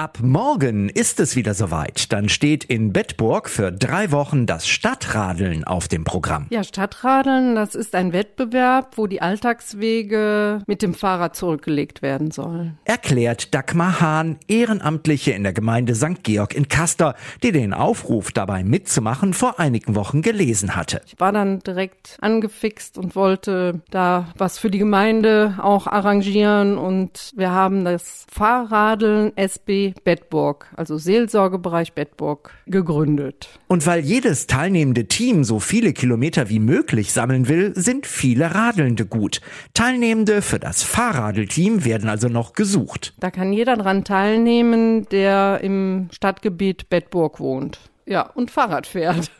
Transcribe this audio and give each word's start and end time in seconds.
Ab 0.00 0.20
morgen 0.22 0.88
ist 0.88 1.20
es 1.20 1.36
wieder 1.36 1.52
soweit. 1.52 2.10
Dann 2.10 2.30
steht 2.30 2.64
in 2.64 2.90
Bedburg 2.90 3.50
für 3.50 3.70
drei 3.70 4.10
Wochen 4.12 4.46
das 4.46 4.66
Stadtradeln 4.66 5.62
auf 5.64 5.88
dem 5.88 6.04
Programm. 6.04 6.46
Ja, 6.48 6.64
Stadtradeln, 6.64 7.54
das 7.54 7.74
ist 7.74 7.94
ein 7.94 8.14
Wettbewerb, 8.14 8.96
wo 8.96 9.06
die 9.06 9.20
Alltagswege 9.20 10.62
mit 10.66 10.80
dem 10.80 10.94
Fahrrad 10.94 11.36
zurückgelegt 11.36 12.00
werden 12.00 12.30
sollen. 12.30 12.78
Erklärt 12.86 13.54
Dagmar 13.54 14.00
Hahn, 14.00 14.38
Ehrenamtliche 14.48 15.32
in 15.32 15.42
der 15.42 15.52
Gemeinde 15.52 15.94
St. 15.94 16.22
Georg 16.22 16.54
in 16.54 16.68
Kaster, 16.68 17.14
die 17.42 17.52
den 17.52 17.74
Aufruf 17.74 18.32
dabei 18.32 18.64
mitzumachen 18.64 19.34
vor 19.34 19.60
einigen 19.60 19.96
Wochen 19.96 20.22
gelesen 20.22 20.76
hatte. 20.76 21.02
Ich 21.04 21.20
war 21.20 21.32
dann 21.32 21.58
direkt 21.58 22.16
angefixt 22.22 22.96
und 22.96 23.16
wollte 23.16 23.82
da 23.90 24.28
was 24.34 24.58
für 24.58 24.70
die 24.70 24.78
Gemeinde 24.78 25.58
auch 25.60 25.86
arrangieren 25.86 26.78
und 26.78 27.32
wir 27.36 27.50
haben 27.50 27.84
das 27.84 28.24
Fahrradeln 28.32 29.36
SB 29.36 29.89
Bedburg, 30.04 30.66
also 30.76 30.98
Seelsorgebereich 30.98 31.92
Bedburg, 31.92 32.52
gegründet. 32.66 33.48
Und 33.68 33.86
weil 33.86 34.00
jedes 34.00 34.46
teilnehmende 34.46 35.06
Team 35.06 35.44
so 35.44 35.60
viele 35.60 35.92
Kilometer 35.92 36.48
wie 36.48 36.58
möglich 36.58 37.12
sammeln 37.12 37.48
will, 37.48 37.72
sind 37.74 38.06
viele 38.06 38.54
Radelnde 38.54 39.06
gut. 39.06 39.40
Teilnehmende 39.74 40.42
für 40.42 40.58
das 40.58 40.82
Fahrradelteam 40.82 41.84
werden 41.84 42.08
also 42.08 42.28
noch 42.28 42.52
gesucht. 42.52 43.14
Da 43.20 43.30
kann 43.30 43.52
jeder 43.52 43.76
dran 43.76 44.04
teilnehmen, 44.04 45.08
der 45.10 45.60
im 45.62 46.08
Stadtgebiet 46.12 46.88
Bedburg 46.90 47.40
wohnt. 47.40 47.78
Ja, 48.06 48.22
und 48.22 48.50
Fahrrad 48.50 48.86
fährt. 48.86 49.30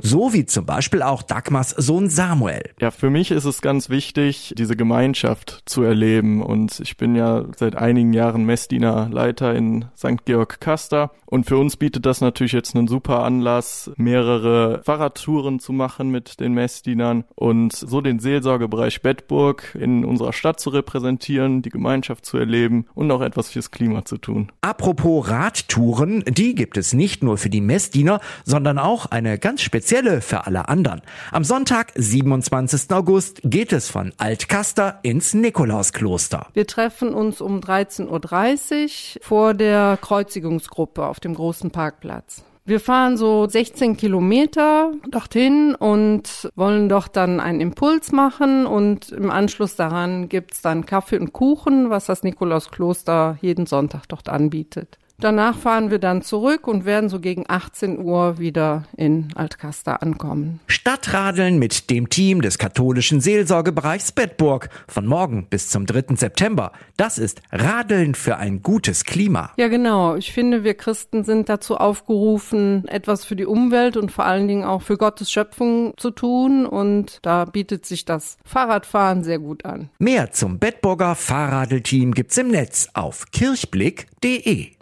So 0.00 0.32
wie 0.32 0.46
zum 0.46 0.64
Beispiel 0.64 1.02
auch 1.02 1.22
Dagmars 1.22 1.70
Sohn 1.70 2.08
Samuel. 2.08 2.62
Ja, 2.80 2.90
für 2.90 3.10
mich 3.10 3.30
ist 3.30 3.44
es 3.44 3.60
ganz 3.60 3.90
wichtig, 3.90 4.54
diese 4.56 4.74
Gemeinschaft 4.74 5.62
zu 5.66 5.82
erleben. 5.82 6.42
Und 6.42 6.80
ich 6.80 6.96
bin 6.96 7.14
ja 7.14 7.44
seit 7.56 7.76
einigen 7.76 8.14
Jahren 8.14 8.44
Messdiener 8.44 9.10
Leiter 9.10 9.54
in 9.54 9.84
St. 9.96 10.24
Georg 10.24 10.60
Kaster. 10.60 11.10
Und 11.26 11.46
für 11.46 11.58
uns 11.58 11.76
bietet 11.76 12.06
das 12.06 12.20
natürlich 12.20 12.52
jetzt 12.52 12.74
einen 12.74 12.88
super 12.88 13.22
Anlass, 13.22 13.90
mehrere 13.96 14.82
Fahrradtouren 14.84 15.60
zu 15.60 15.72
machen 15.72 16.10
mit 16.10 16.40
den 16.40 16.52
Messdienern 16.54 17.24
und 17.34 17.72
so 17.72 18.00
den 18.00 18.18
Seelsorgebereich 18.18 19.02
Bedburg 19.02 19.76
in 19.78 20.04
unserer 20.04 20.32
Stadt 20.32 20.60
zu 20.60 20.70
repräsentieren, 20.70 21.62
die 21.62 21.70
Gemeinschaft 21.70 22.26
zu 22.26 22.38
erleben 22.38 22.86
und 22.94 23.10
auch 23.10 23.22
etwas 23.22 23.50
fürs 23.50 23.70
Klima 23.70 24.04
zu 24.04 24.18
tun. 24.18 24.52
Apropos 24.62 25.28
Radtouren, 25.28 26.24
die 26.26 26.54
gibt 26.54 26.76
es 26.76 26.92
nicht 26.92 27.22
nur 27.22 27.38
für 27.38 27.50
die 27.50 27.60
Messdiener, 27.60 28.20
sondern 28.44 28.78
auch 28.78 29.06
eine 29.06 29.38
ganz 29.52 29.60
spezielle 29.60 30.22
für 30.22 30.46
alle 30.46 30.70
anderen. 30.70 31.02
Am 31.30 31.44
Sonntag, 31.44 31.92
27. 31.94 32.90
August, 32.90 33.42
geht 33.44 33.74
es 33.74 33.90
von 33.90 34.14
Altkaster 34.16 34.98
ins 35.02 35.34
Nikolauskloster. 35.34 36.46
Wir 36.54 36.66
treffen 36.66 37.12
uns 37.12 37.42
um 37.42 37.60
13.30 37.60 39.16
Uhr 39.18 39.22
vor 39.22 39.52
der 39.52 39.98
Kreuzigungsgruppe 40.00 41.04
auf 41.04 41.20
dem 41.20 41.34
großen 41.34 41.70
Parkplatz. 41.70 42.44
Wir 42.64 42.80
fahren 42.80 43.18
so 43.18 43.46
16 43.46 43.98
Kilometer 43.98 44.92
dorthin 45.10 45.74
und 45.74 46.50
wollen 46.54 46.88
doch 46.88 47.06
dann 47.08 47.38
einen 47.38 47.60
Impuls 47.60 48.10
machen 48.10 48.64
und 48.64 49.10
im 49.10 49.30
Anschluss 49.30 49.76
daran 49.76 50.30
gibt's 50.30 50.62
dann 50.62 50.86
Kaffee 50.86 51.18
und 51.18 51.34
Kuchen, 51.34 51.90
was 51.90 52.06
das 52.06 52.22
Nikolauskloster 52.22 53.36
jeden 53.42 53.66
Sonntag 53.66 54.06
dort 54.08 54.30
anbietet. 54.30 54.98
Danach 55.22 55.56
fahren 55.56 55.92
wir 55.92 56.00
dann 56.00 56.22
zurück 56.22 56.66
und 56.66 56.84
werden 56.84 57.08
so 57.08 57.20
gegen 57.20 57.44
18 57.46 58.00
Uhr 58.00 58.40
wieder 58.40 58.88
in 58.96 59.28
Altkaster 59.36 60.02
ankommen. 60.02 60.58
Stadtradeln 60.66 61.60
mit 61.60 61.90
dem 61.90 62.08
Team 62.08 62.42
des 62.42 62.58
katholischen 62.58 63.20
Seelsorgebereichs 63.20 64.10
Bedburg 64.10 64.68
von 64.88 65.06
morgen 65.06 65.46
bis 65.48 65.68
zum 65.68 65.86
3. 65.86 66.16
September. 66.16 66.72
Das 66.96 67.18
ist 67.18 67.40
Radeln 67.52 68.16
für 68.16 68.38
ein 68.38 68.64
gutes 68.64 69.04
Klima. 69.04 69.52
Ja, 69.58 69.68
genau. 69.68 70.16
Ich 70.16 70.32
finde, 70.32 70.64
wir 70.64 70.74
Christen 70.74 71.22
sind 71.22 71.48
dazu 71.48 71.76
aufgerufen, 71.76 72.88
etwas 72.88 73.24
für 73.24 73.36
die 73.36 73.46
Umwelt 73.46 73.96
und 73.96 74.10
vor 74.10 74.24
allen 74.24 74.48
Dingen 74.48 74.64
auch 74.64 74.82
für 74.82 74.96
Gottes 74.96 75.30
Schöpfung 75.30 75.94
zu 75.98 76.10
tun. 76.10 76.66
Und 76.66 77.20
da 77.22 77.44
bietet 77.44 77.86
sich 77.86 78.04
das 78.04 78.38
Fahrradfahren 78.44 79.22
sehr 79.22 79.38
gut 79.38 79.64
an. 79.64 79.88
Mehr 80.00 80.32
zum 80.32 80.58
Bedburger 80.58 81.14
Fahrradelteam 81.14 82.12
gibt's 82.12 82.36
im 82.38 82.48
Netz 82.48 82.88
auf 82.94 83.26
kirchblick.de. 83.30 84.81